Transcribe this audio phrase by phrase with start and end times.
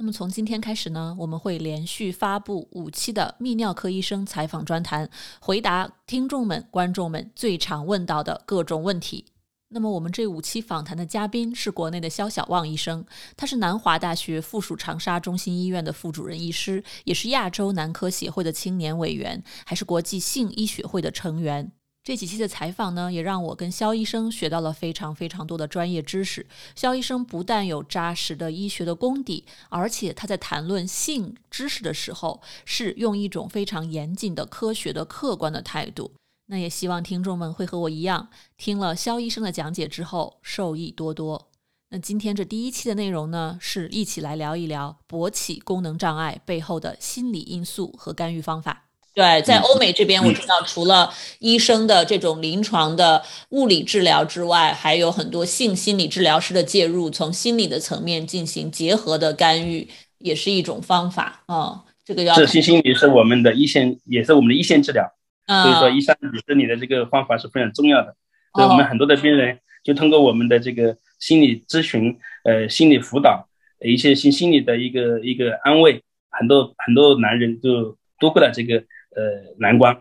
[0.00, 5.10] 那么从今天开始呢，我们会连续发布五期的泌尿科医生采访专谈，
[5.40, 9.24] 回答听众们、观众们最常问到的各种问题。
[9.70, 13.04] 那么我们这五期访谈的嘉宾是国内的肖小旺医生，
[13.36, 21.72] 他是南华大学附属长沙中心医院的副主任医师，也是亚洲男科协会的青年委员，还是国际性医学会的成员。
[22.08, 26.46] 这几期的采访呢，也让我跟肖医生学到了非常非常多的专业知识。
[26.74, 36.12] 肖医生不但有扎实的医学的功底，而且他在谈论性知识的时候，是用一种非常严谨的、科学的、客观的态度。
[36.46, 41.50] 那也希望听众们会和我一样，听了肖医生的讲解之后受益多多。
[41.90, 48.87] 那今天这第一期的内容呢，是一起来聊一聊勃起功能障碍背后的心理因素和干预方法。
[49.18, 59.88] 对，在欧美这边，我知道除了医生的这种临床的物理治疗之外，还有很多性心理治疗师的介入，从心理的层面进行结合的干预，
[60.18, 61.82] 也是一种方法啊。
[62.04, 65.04] 这个要是性心理是我们的一线，也是我们的一线治疗。
[65.48, 68.14] 所以说，医生你说你的这个方法是非常重要的。
[68.54, 73.48] 所以我们很多的病人就通过我们的这个心理咨询、呃心理辅导、
[73.84, 78.84] 一些心心理的一个一个安慰，很多很多男人都度过了这个。
[79.18, 80.00] 呃，难关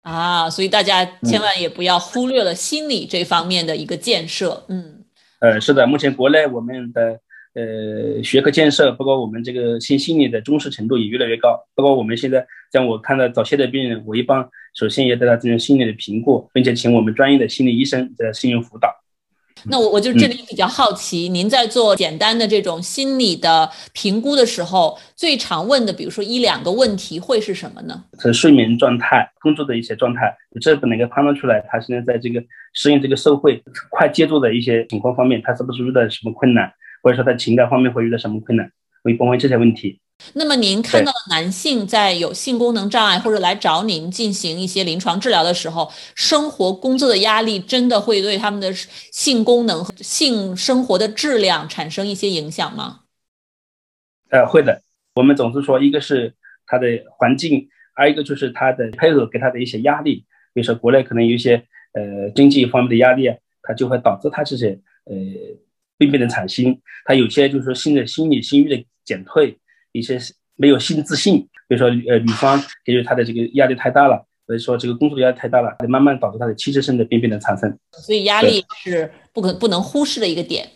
[0.00, 4.64] 啊，所以大家千万也不要忽略了心理这方面的一个建设。
[4.68, 5.04] 嗯，
[5.40, 7.20] 呃，是的，目前国内我们的
[7.52, 11.60] 呃学科建设，包括我们这个心心理的重视程度也越来越高。
[11.74, 18.88] 包括我们现在，像我看到早期的病人，我一般首先也对他进行心理的评估，并且请我们专业的心理医生在进行辅导。
[19.68, 28.04] 那我我就这里比较好奇，您在做简单的这种心理的评估的时候，最常问的，比如说一两个问题会是什么呢？
[28.20, 32.42] 是睡眠状态、工作的一些状态，这不能够判断出来他现在在这个
[32.74, 36.70] 适应这个社会、快节奏的一些情况方面，他是不是遇到什么困难，
[37.02, 38.70] 或者说他情感方面会遇到什么困难，
[39.04, 40.00] 会问问这些问题。
[40.34, 53.00] 那么您看到的男性在有性功能障碍或者来找您进行一些临床治疗的时候，生活工作的压力真的会对他们的性功能和性生活的质量产生一些影响吗？
[54.30, 54.82] 呃，会的。
[55.14, 56.34] 我们总是说，一个是
[56.66, 60.24] 他的环境，还有一个就是他的配偶给他的一些压力。
[60.54, 61.56] 比如说，国内可能有一些
[61.92, 63.28] 呃经济方面的压力，
[63.62, 65.14] 他就会导致他这些呃
[65.98, 66.80] 病变的产生。
[67.04, 69.58] 他有些就是说，性的心理性欲的减退。
[69.92, 70.18] 一些
[70.56, 77.78] 没有性自信，比如说呃女方给予她的这个压力太大了，所以说这个工作压力太大了，慢慢导致她的器质性的病变的产生。
[77.92, 80.68] 所以压力是不可不能忽视的一个点。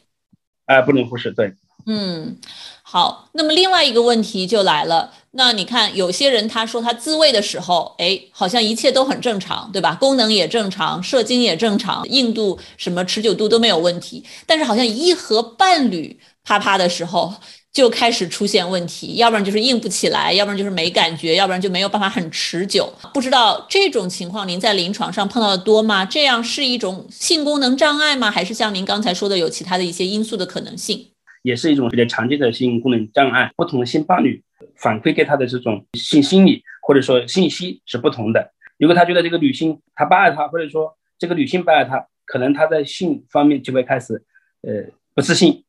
[0.67, 1.55] 哎，不能忽视，对。
[1.87, 2.37] 嗯，
[2.83, 3.29] 好。
[3.35, 9.95] 那么另外一个问题就来了，那你看有些人他说他自慰的时候，哎，好像一切都很正常，对吧？
[9.95, 17.33] 功能也正常，射精也正常，硬度什么持久度都没有问题，但是好像一和伴侣啪啪的时候。
[17.77, 22.91] 就开始出现问题，要不然就是硬不起来，要不然就是没感觉，要不然就没有办法很持久。
[23.13, 26.03] 不知道这种情况您在临床上碰到的多吗？
[26.03, 28.31] 这样是一种性功能障碍吗？
[28.31, 31.07] 还是像您刚才说的有其他的一些因素的可能性？
[31.43, 33.53] 也是一种比较常见的性功能障碍。
[33.55, 34.43] 不同的性伴侣
[34.77, 38.53] 反馈给他的这种性心理或者说信息是不同的。
[38.79, 44.15] 如果他觉得这个女性他不爱他，或者说这个女性不爱他，可能他在性方面就会开始
[44.63, 45.63] 呃不自信。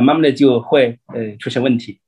[0.00, 2.00] 慢慢的就会呃出现问题。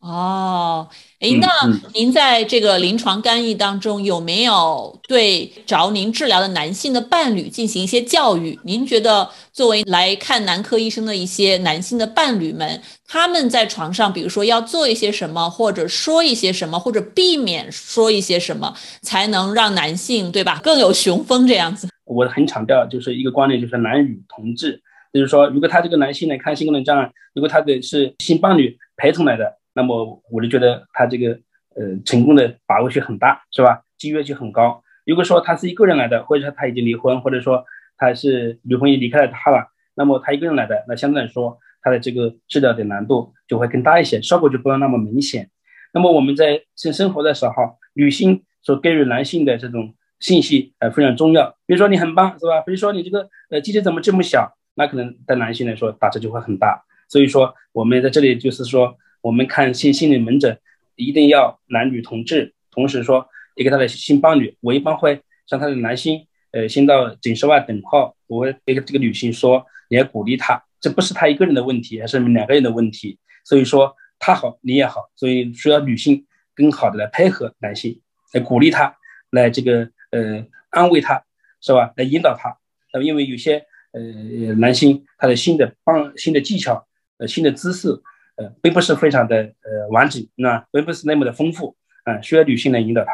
[0.00, 0.88] 哦，
[1.20, 1.48] 哎，那
[1.94, 8.58] 您在这个临床干预当中有没有对找您治疗的男性的伴侣进行一些教育？
[8.64, 21.88] 您觉得作为来看男科医生的一些男性的伴侣们，他们在床上，比如说要做一些什么，或者说一些什么，或者避免说一些什么，才能让男性对吧更有雄风这样子？
[22.06, 24.82] 我很强调就是一个观念，就是男女同志。
[25.12, 31.38] 就是说，如果他这个男性呢，看性功能障碍，如果他的是性伴侣陪同来的，那么我就觉得他这个
[31.76, 33.82] 呃成功的把握性很大，是吧？
[33.98, 34.82] 机会就很高。
[35.04, 37.64] 如果说他是一个人来的，或者说他已经离婚，或者说
[37.96, 45.50] 他是女朋友离开了他了，那么他一个人来的，那相对来说他的这个治疗的难度就会更大一些，效果就不要那么明显。
[45.92, 47.52] 那么我们在性生活的时候，
[47.94, 51.50] 女性所给予男性的这种信息呃非常重要。
[51.66, 52.62] 比如说你很棒，是吧？
[52.62, 54.56] 比如说你这个呃机体怎么这么小？
[54.74, 60.58] 那可能对男性来说打折就会很大，所以说我们在这里就是说，我们看性心理门诊
[60.96, 78.00] 一定要男女同治，同时说一个他的性伴侣，我一般会向他的男性，呃，先到诊室外等候，我会给这个女性说，你要鼓励他，这不是他一个人的问题，还是两个人的问题，所以说他好你也好，所以需要女性更好的来配合男性，
[78.32, 78.96] 来鼓励他，
[79.30, 81.22] 来这个呃安慰他，
[81.60, 81.92] 是吧？
[81.96, 82.56] 来引导他，
[83.00, 86.86] 因为有些呃男性他的新的方新的技巧，
[87.18, 88.02] 呃新的姿势。
[88.34, 93.10] 呃，并不是非常的呃完整，那并不是那么的丰富，嗯，需要女性来引导他。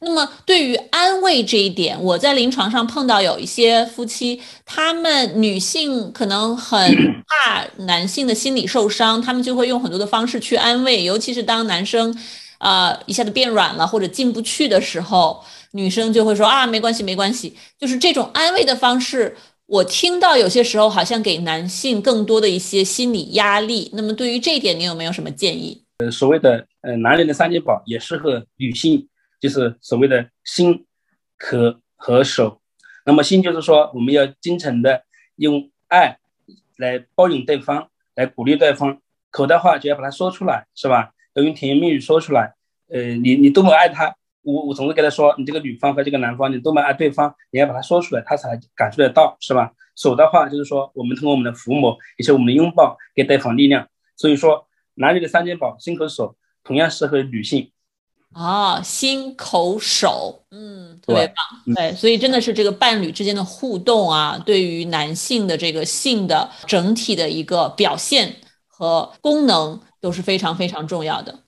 [0.00, 6.78] 那么对于安慰这一点，我在临床上碰到有一些夫妻，他们女性可能很
[7.26, 12.14] 怕男性的心理受伤，他们就会用很多的方式去安慰，尤其是当男生
[12.58, 19.34] 啊一下子变软了或者进不去的时候，女生就会说啊没关系没关系，就是这种安慰的方式。
[19.66, 23.90] 我听到有些时候好像给男性更多的一些心理压力。
[23.94, 25.84] 那么对于这一点，你有没有什么建议？
[25.98, 29.08] 呃，所谓的呃男人的三件宝也适合女性，
[29.40, 30.84] 就是所谓的心、
[31.38, 31.56] 口
[31.96, 32.60] 和手。
[33.06, 35.04] 那么心就是说，我们要真诚的
[35.36, 36.18] 用爱
[36.76, 38.98] 来包容对方，来鼓励对方。
[39.30, 41.12] 口的话就要把它说出来，是吧？
[41.34, 42.54] 要用甜言蜜语说出来。
[42.90, 44.14] 呃，你你多么爱他。
[44.42, 49.72] 我我总是跟他说，你这个女方和这个男方，你多么爱对方，你要把它说出来，他才感受得到，是吧？
[49.94, 53.86] 手的话就是说，我们通过我们的抚摸，以及我们的拥抱，给对方力量。
[54.16, 57.70] 所以说，男人的三件宝，心口手，同样适合女性。
[58.34, 61.36] 哦，心口手，嗯，特别棒。
[61.74, 68.36] 对，所以真的是这个伴侣之间的互动啊，对于男性的这个性的整体的一个表现
[68.66, 71.41] 和功能都是非常非常重要的。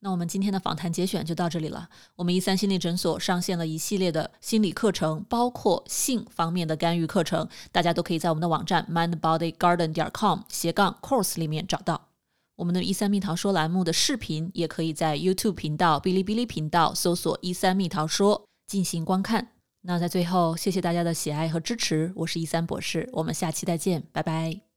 [0.00, 1.88] 那我们今天的访谈节选就到这里了。
[2.14, 12.08] 我们一三心理诊所上线了一系列的心理课程，包括性方面的干预课程，大家都可以在我们的网站 mindbodygarden 点 com 斜杠 course 里面找到。
[12.56, 19.52] 我们的一三蜜桃说栏目的视频也可以在 YouTube 频道、哔哩哔哩频道搜索“一三蜜桃说”进行观看。
[19.82, 24.67] 那在最后，谢谢大家的喜爱和支持，我是一三博士，我们下期再见，拜拜。